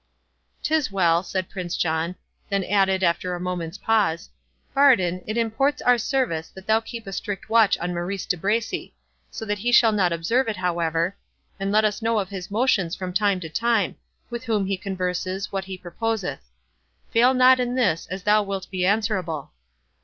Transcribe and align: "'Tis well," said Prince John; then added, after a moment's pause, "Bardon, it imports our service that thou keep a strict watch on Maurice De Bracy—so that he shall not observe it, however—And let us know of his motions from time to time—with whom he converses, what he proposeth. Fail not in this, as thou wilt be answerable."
"'Tis 0.63 0.91
well," 0.91 1.21
said 1.21 1.47
Prince 1.47 1.77
John; 1.77 2.15
then 2.49 2.63
added, 2.63 3.03
after 3.03 3.35
a 3.35 3.39
moment's 3.39 3.77
pause, 3.77 4.31
"Bardon, 4.73 5.23
it 5.27 5.37
imports 5.37 5.79
our 5.79 5.99
service 5.99 6.49
that 6.55 6.65
thou 6.65 6.79
keep 6.79 7.05
a 7.05 7.13
strict 7.13 7.51
watch 7.51 7.77
on 7.77 7.93
Maurice 7.93 8.25
De 8.25 8.35
Bracy—so 8.35 9.45
that 9.45 9.59
he 9.59 9.71
shall 9.71 9.91
not 9.91 10.11
observe 10.11 10.47
it, 10.47 10.57
however—And 10.57 11.71
let 11.71 11.85
us 11.85 12.01
know 12.01 12.17
of 12.17 12.29
his 12.29 12.49
motions 12.49 12.95
from 12.95 13.13
time 13.13 13.39
to 13.41 13.49
time—with 13.49 14.45
whom 14.45 14.65
he 14.65 14.75
converses, 14.75 15.51
what 15.51 15.65
he 15.65 15.77
proposeth. 15.77 16.49
Fail 17.11 17.35
not 17.35 17.59
in 17.59 17.75
this, 17.75 18.07
as 18.07 18.23
thou 18.23 18.41
wilt 18.41 18.71
be 18.71 18.83
answerable." 18.83 19.51